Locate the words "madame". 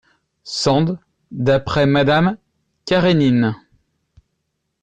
1.85-2.37